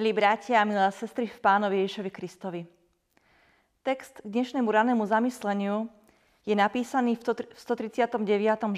[0.00, 2.64] Milí bratia a milé sestry v Pánovi Ježišovi Kristovi.
[3.84, 5.92] Text k dnešnému ranému zamysleniu
[6.40, 8.24] je napísaný v 139.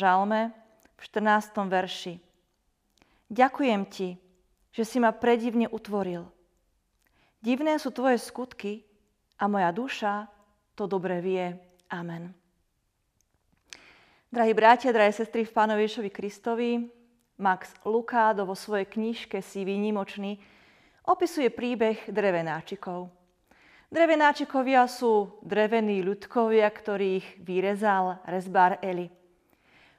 [0.00, 0.48] žalme
[0.96, 1.60] v 14.
[1.68, 2.16] verši.
[3.28, 4.16] Ďakujem ti,
[4.72, 6.24] že si ma predivne utvoril.
[7.44, 8.88] Divné sú tvoje skutky
[9.36, 10.24] a moja duša
[10.72, 11.52] to dobre vie.
[11.92, 12.32] Amen.
[14.32, 16.70] Drahí bratia, drahé sestry v Pánovi Ježišovi Kristovi,
[17.36, 20.59] Max Lukádo vo svojej knižke Si výnimočný
[21.06, 23.08] opisuje príbeh drevenáčikov.
[23.90, 29.10] Drevenáčikovia sú drevení ľudkovia, ktorých vyrezal rezbár Eli.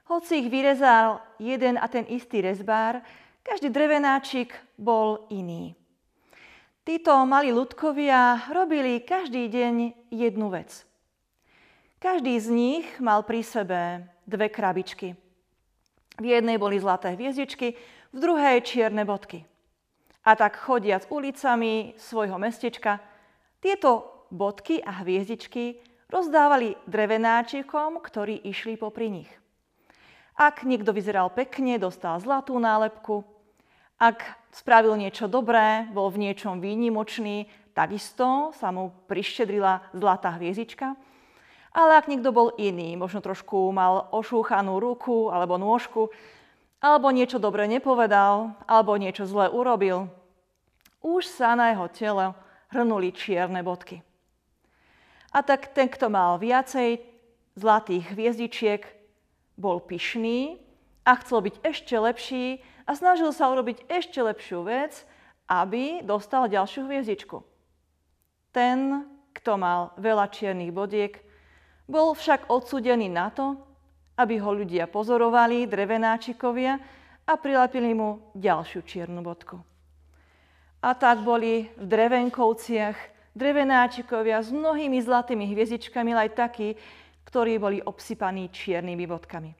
[0.08, 3.04] Hoci ich vyrezal jeden a ten istý rezbár,
[3.44, 5.76] každý drevenáčik bol iný.
[6.82, 9.74] Títo malí ľudkovia robili každý deň
[10.10, 10.82] jednu vec.
[12.02, 15.14] Každý z nich mal pri sebe dve krabičky.
[16.18, 17.78] V jednej boli zlaté hviezdičky,
[18.10, 19.46] v druhej čierne bodky.
[20.22, 23.02] A tak chodiac ulicami svojho mestečka,
[23.58, 29.30] tieto bodky a hviezdičky rozdávali drevenáčikom, ktorí išli popri nich.
[30.38, 33.26] Ak niekto vyzeral pekne, dostal zlatú nálepku.
[34.00, 40.96] Ak spravil niečo dobré, bol v niečom výnimočný, takisto sa mu prištedrila zlatá hviezdička.
[41.72, 46.12] Ale ak niekto bol iný, možno trošku mal ošúchanú ruku alebo nôžku,
[46.82, 50.10] alebo niečo dobre nepovedal, alebo niečo zlé urobil,
[50.98, 52.34] už sa na jeho tele
[52.74, 54.02] hrnuli čierne bodky.
[55.30, 57.00] A tak ten, kto mal viacej
[57.54, 58.82] zlatých hviezdičiek,
[59.54, 60.58] bol pyšný
[61.06, 62.46] a chcel byť ešte lepší
[62.84, 65.06] a snažil sa urobiť ešte lepšiu vec,
[65.46, 67.46] aby dostal ďalšiu hviezdičku.
[68.50, 71.14] Ten, kto mal veľa čiernych bodiek,
[71.88, 73.56] bol však odsúdený na to,
[74.16, 76.78] aby ho ľudia pozorovali, drevenáčikovia,
[77.22, 79.62] a prilepili mu ďalšiu čiernu bodku.
[80.82, 82.98] A tak boli v Drevenkovciach
[83.38, 86.68] drevenáčikovia s mnohými zlatými hviezdičkami, ale aj takí,
[87.22, 89.54] ktorí boli obsypaní čiernymi bodkami.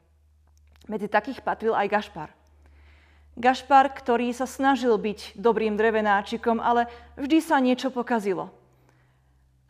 [0.91, 2.29] Medzi takých patril aj Gašpar.
[3.39, 8.51] Gašpar, ktorý sa snažil byť dobrým drevenáčikom, ale vždy sa niečo pokazilo.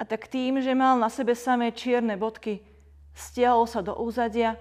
[0.01, 2.59] A tak tým, že mal na sebe samé čierne bodky,
[3.13, 4.57] stiahol sa do úzadia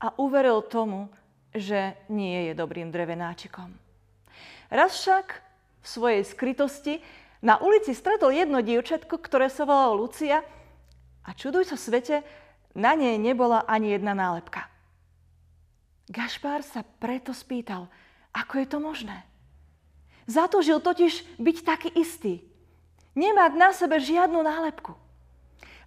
[0.00, 1.12] a uveril tomu,
[1.52, 3.70] že nie je dobrým drevenáčikom.
[4.72, 5.26] Raz však
[5.82, 7.04] v svojej skrytosti
[7.44, 10.40] na ulici stretol jedno dievčatko, ktoré sa volalo Lucia
[11.24, 12.24] a čuduj sa svete,
[12.70, 14.70] na nej nebola ani jedna nálepka.
[16.06, 17.90] Gašpár sa preto spýtal,
[18.30, 19.18] ako je to možné.
[20.30, 22.42] Zatúžil totiž byť taký istý.
[23.18, 24.94] Nemať na sebe žiadnu nálepku.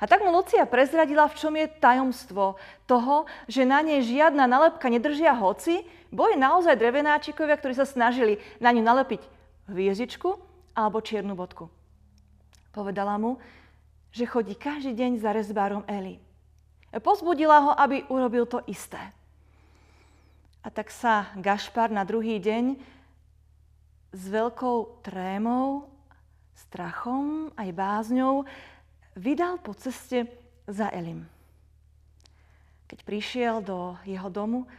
[0.04, 4.92] A tak mu Lucia prezradila, v čom je tajomstvo toho, že na nej žiadna nalepka
[4.92, 9.24] nedržia hoci, boli naozaj drevenáčikovia, ktorí sa snažili na ňu nalepiť
[9.72, 10.36] hviezdičku
[10.76, 11.72] alebo čiernu bodku.
[12.76, 13.40] Povedala mu,
[14.12, 16.20] že chodí každý deň za rezbárom Eli.
[17.00, 19.00] Pozbudila ho, aby urobil to isté.
[20.60, 22.76] A tak sa Gašpar na druhý deň
[24.12, 25.88] s veľkou trémou,
[26.54, 28.44] strachom aj bázňou
[29.16, 30.26] vydal po ceste
[30.68, 31.26] za Elim.
[32.90, 34.70] Keď prišiel do jeho domu,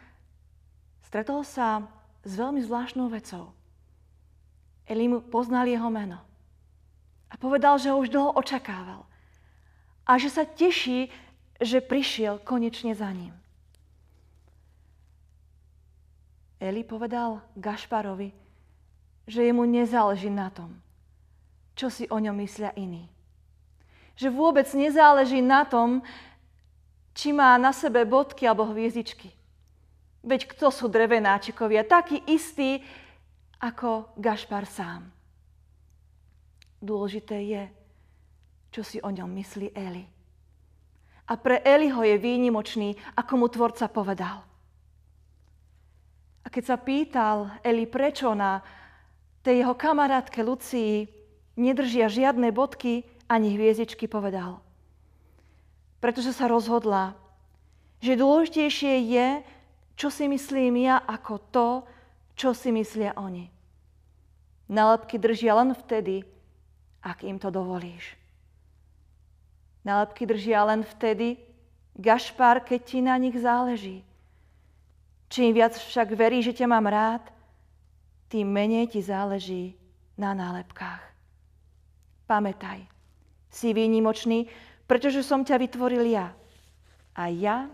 [1.07, 1.83] stretol sa
[2.23, 3.51] s veľmi zvláštnou vecou.
[4.85, 6.21] Elim poznal jeho meno
[7.33, 9.03] a povedal, že ho už dlho očakával
[10.05, 11.09] a že sa teší,
[11.59, 13.33] že prišiel konečne za ním.
[16.61, 18.33] Eli povedal Gašparovi,
[19.25, 20.77] že jemu nezáleží na tom,
[21.73, 23.14] čo si o ňom myslia iní
[24.15, 26.03] že vôbec nezáleží na tom,
[27.15, 29.31] či má na sebe bodky alebo hviezdičky.
[30.25, 31.85] Veď kto sú drevenáčikovia?
[31.85, 32.81] Taký istý
[33.63, 35.07] ako Gašpar sám.
[36.81, 37.63] Dôležité je,
[38.75, 40.05] čo si o ňom myslí Eli.
[41.25, 44.45] A pre Eliho je výnimočný, ako mu tvorca povedal.
[46.45, 48.61] A keď sa pýtal Eli, prečo na
[49.41, 51.09] tej jeho kamarátke Lucii
[51.57, 54.61] nedržia žiadne bodky, ani hviezdičky povedal.
[56.01, 57.17] Pretože sa rozhodla,
[58.05, 59.29] že dôležitejšie je,
[59.97, 61.69] čo si myslím ja, ako to,
[62.37, 63.49] čo si myslia oni.
[64.69, 66.25] Nálepky držia len vtedy,
[67.01, 68.17] ak im to dovolíš.
[69.85, 71.37] Nálepky držia len vtedy,
[71.95, 74.03] Gašpar, keď ti na nich záleží.
[75.31, 77.23] Čím viac však verí, že ťa mám rád,
[78.29, 79.79] tým menej ti záleží
[80.19, 81.03] na nálepkách.
[82.27, 82.94] Pamätaj,
[83.55, 84.51] si výnimočný,
[84.91, 86.35] pretože som ťa vytvoril ja.
[87.15, 87.71] A ja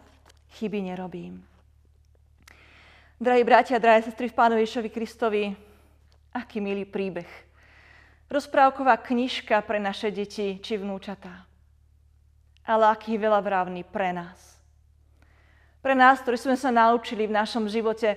[0.60, 1.40] chyby nerobím.
[3.16, 5.56] Drahí bratia, drahé sestry v Pánovi Ježovi Kristovi,
[6.36, 7.48] aký milý príbeh
[8.30, 11.44] rozprávková knižka pre naše deti či vnúčatá.
[12.62, 14.38] Ale aký veľa vrávny pre nás.
[15.82, 18.14] Pre nás, ktorí sme sa naučili v našom živote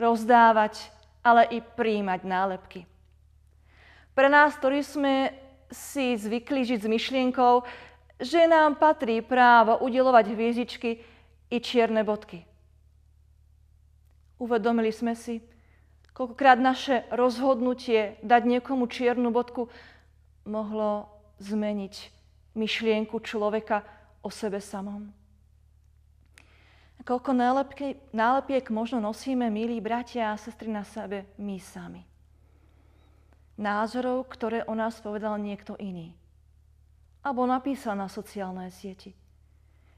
[0.00, 0.88] rozdávať,
[1.20, 2.80] ale i príjmať nálepky.
[4.16, 5.36] Pre nás, ktorí sme
[5.70, 7.62] si zvykli žiť s myšlienkou,
[8.20, 10.90] že nám patrí právo udelovať hviezdičky
[11.50, 12.46] i čierne bodky.
[14.38, 15.42] Uvedomili sme si,
[16.14, 19.70] koľkokrát naše rozhodnutie dať niekomu čiernu bodku
[20.46, 21.10] mohlo
[21.42, 21.94] zmeniť
[22.54, 23.82] myšlienku človeka
[24.22, 25.10] o sebe samom.
[27.04, 27.36] Koľko
[28.16, 32.13] nálepiek, možno nosíme, milí bratia a sestry, na sebe my sami.
[33.54, 36.14] Názorov, ktoré o nás povedal niekto iný.
[37.22, 39.14] Alebo napísal na sociálne sieti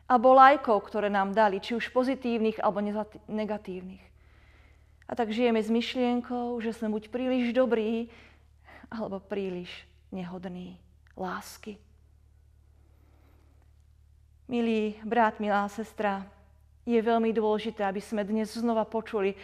[0.06, 2.78] alebo lajkov, ktoré nám dali, či už pozitívnych alebo
[3.26, 4.02] negatívnych.
[5.06, 8.10] A tak žijeme s myšlienkou, že sme buď príliš dobrí,
[8.86, 9.70] alebo príliš
[10.14, 10.78] nehodní
[11.18, 11.78] lásky.
[14.46, 16.22] Milý brat, milá sestra,
[16.86, 19.34] je veľmi dôležité, aby sme dnes znova počuli,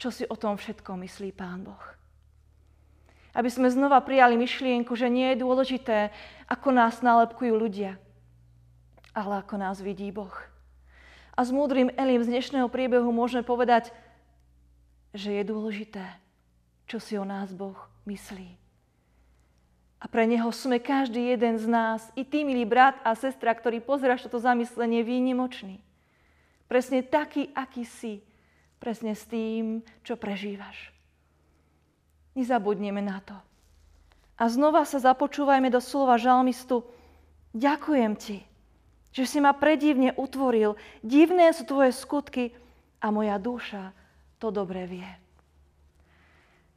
[0.00, 1.99] čo si o tom všetko myslí Pán Boh.
[3.30, 6.10] Aby sme znova prijali myšlienku, že nie je dôležité,
[6.50, 7.98] ako nás nálepkujú ľudia,
[9.14, 10.34] ale ako nás vidí Boh.
[11.38, 13.94] A s múdrym Elim z dnešného priebehu môžeme povedať,
[15.14, 16.04] že je dôležité,
[16.90, 18.60] čo si o nás Boh myslí.
[20.00, 23.84] A pre Neho sme každý jeden z nás, i ty, milý brat a sestra, ktorý
[23.84, 25.76] pozráš toto zamyslenie, výnimočný.
[26.66, 28.24] Presne taký, aký si.
[28.80, 30.88] Presne s tým, čo prežívaš.
[32.40, 33.36] Nezabudneme na to.
[34.40, 36.80] A znova sa započúvajme do slova žalmistu.
[37.52, 38.40] Ďakujem ti,
[39.12, 40.80] že si ma predivne utvoril.
[41.04, 42.56] Divné sú tvoje skutky
[43.04, 43.92] a moja duša
[44.40, 45.10] to dobre vie.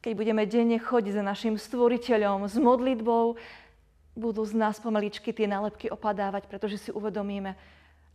[0.04, 3.40] Keď budeme denne chodiť za našim stvoriteľom s modlitbou,
[4.20, 7.56] budú z nás pomaličky tie nálepky opadávať, pretože si uvedomíme,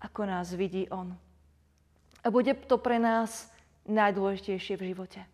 [0.05, 1.17] ako nás vidí On.
[2.21, 3.49] A bude to pre nás
[3.89, 5.25] najdôležitejšie v živote.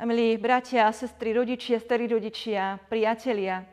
[0.00, 3.68] A milí bratia sestry, rodičia, starí rodičia, priatelia,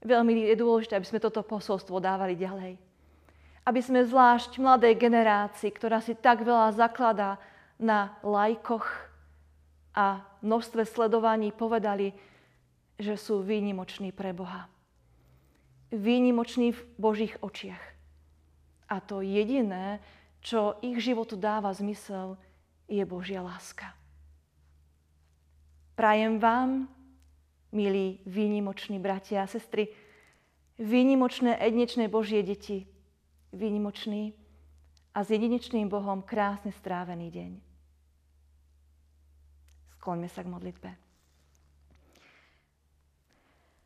[0.00, 2.80] veľmi je dôležité, aby sme toto posolstvo dávali ďalej
[3.70, 7.36] aby sme zvlášť mladej generácii, ktorá si tak veľa zakladá
[7.76, 8.88] na lajkoch
[9.92, 12.10] a množstve sledovaní, povedali,
[12.98, 14.68] že sú výnimoční pre Boha.
[15.94, 17.82] Výnimoční v Božích očiach.
[18.90, 20.02] A to jediné,
[20.42, 22.34] čo ich životu dáva zmysel,
[22.90, 23.99] je Božia láska.
[26.00, 26.88] Prajem vám,
[27.72, 29.88] milí výnimoční bratia a sestry,
[30.78, 32.88] výnimočné ednečné Božie deti,
[33.52, 34.32] výnimočný
[35.12, 37.50] a s jedinečným Bohom krásne strávený deň.
[40.00, 40.90] Skloňme sa k modlitbe.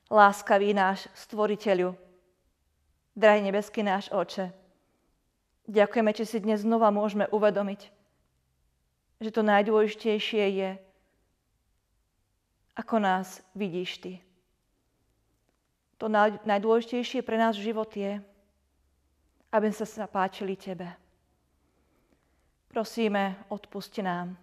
[0.06, 1.98] Láskavý náš stvoriteľu,
[3.18, 4.54] drahý nebeský náš oče,
[5.66, 7.90] ďakujeme, či si dnes znova môžeme uvedomiť,
[9.18, 10.93] že to najdôležitejšie je,
[12.74, 14.12] ako nás vidíš Ty.
[16.02, 16.10] To
[16.42, 18.18] najdôležitejšie pre nás život je,
[19.54, 20.90] aby sa sa páčili Tebe.
[22.74, 24.34] Prosíme, odpusti nám,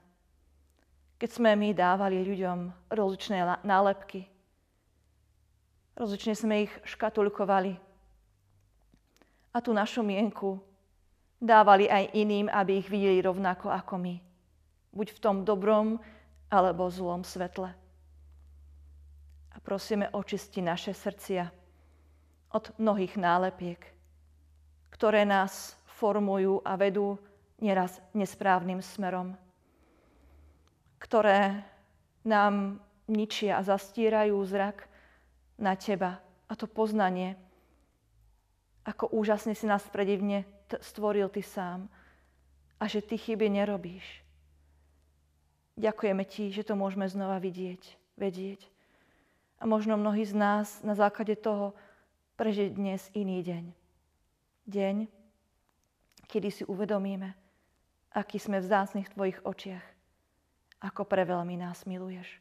[1.20, 4.26] keď sme my dávali ľuďom rozličné nálepky.
[6.00, 7.76] Rozlične sme ich škatulkovali.
[9.52, 10.64] A tú našu mienku
[11.38, 14.16] dávali aj iným, aby ich videli rovnako ako my.
[14.96, 16.00] Buď v tom dobrom,
[16.48, 17.81] alebo zlom svetle.
[19.51, 21.51] A prosíme, očisti naše srdcia
[22.51, 23.81] od mnohých nálepiek,
[24.91, 27.20] ktoré nás formujú a vedú
[27.62, 29.38] nieraz nesprávnym smerom,
[30.98, 31.63] ktoré
[32.25, 34.88] nám ničia a zastírajú zrak
[35.62, 36.17] na teba
[36.50, 37.38] a to poznanie,
[38.81, 40.43] ako úžasne si nás predivne
[40.81, 41.86] stvoril ty sám
[42.81, 44.25] a že ty chyby nerobíš.
[45.77, 47.81] Ďakujeme ti, že to môžeme znova vidieť,
[48.17, 48.65] vedieť.
[49.62, 51.77] A možno mnohí z nás na základe toho
[52.36, 53.65] prežiť dnes iný deň
[54.72, 54.96] deň,
[56.32, 57.36] kedy si uvedomíme,
[58.15, 59.86] aký sme vzácnych v Tvojich očiach,
[60.80, 62.39] ako pre veľmi nás miluješ.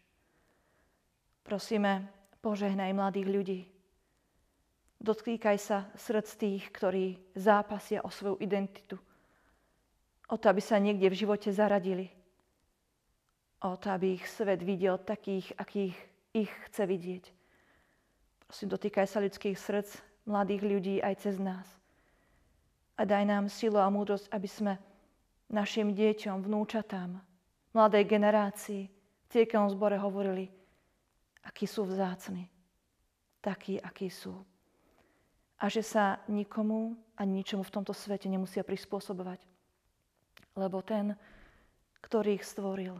[1.42, 2.06] Prosíme,
[2.38, 3.60] požehnaj mladých ľudí.
[5.00, 9.00] Dotkýkaj sa srdc tých, ktorí zápasia o svoju identitu.
[10.30, 12.12] O to, aby sa niekde v živote zaradili.
[13.64, 15.96] O to, aby ich svet videl takých, akých
[16.34, 17.25] ich chce vidieť.
[18.46, 19.90] Prosím, dotýkaj sa ľudských srdc
[20.26, 21.66] mladých ľudí aj cez nás
[23.00, 24.72] a daj nám silu a múdrosť, aby sme
[25.49, 27.16] našim deťom, vnúčatám,
[27.72, 30.52] mladej generácii v cirkevnom zbore hovorili,
[31.40, 32.44] akí sú vzácni,
[33.40, 34.37] takí, akí sú.
[35.60, 39.44] A že sa nikomu ani ničomu v tomto svete nemusia prispôsobovať.
[40.56, 41.16] Lebo ten,
[42.00, 42.96] ktorý ich stvoril,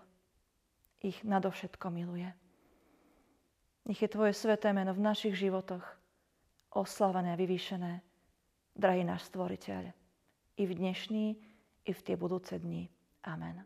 [1.01, 2.29] ich nadovšetko miluje.
[3.89, 5.83] Nech je Tvoje sveté meno v našich životoch
[6.71, 8.03] oslávané a vyvýšené,
[8.77, 9.91] drahý náš stvoriteľ,
[10.61, 11.27] i v dnešný,
[11.89, 12.87] i v tie budúce dni.
[13.27, 13.65] Amen.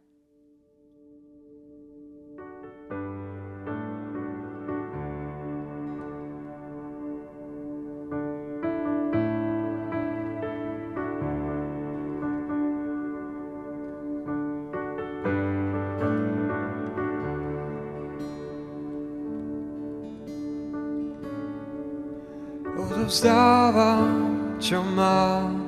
[23.04, 25.60] Odovzdávam, čo mám.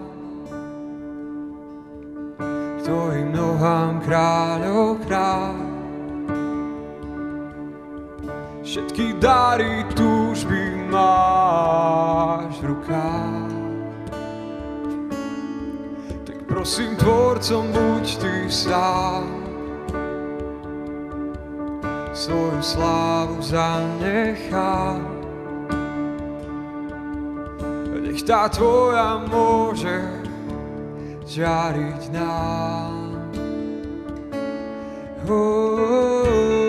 [2.41, 5.53] K tvojim nohám kráľov kráľ.
[8.65, 13.53] Všetky dary túžby máš v rukách.
[16.25, 19.29] Tak prosím, tvorcom buď ty sám.
[22.17, 25.16] Svoju slávu zanechám.
[28.27, 30.03] Tá tvoja môže
[31.31, 33.23] žiariť nám.
[35.27, 36.66] Oh, oh,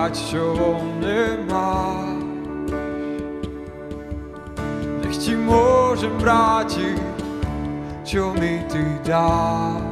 [0.00, 2.24] dať, čo vo mne máš.
[5.04, 6.96] Nech ti môžem vrátiť,
[8.00, 9.84] čo mi ty dáš.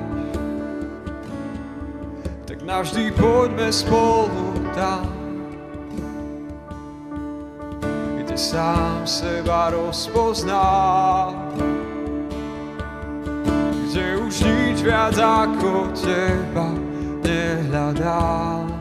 [2.48, 5.04] Tak navždy poďme spolu tam,
[8.16, 10.72] kde sám seba rozpozná.
[13.92, 16.72] Kde už nič viac ako teba
[17.20, 18.77] nehľadám.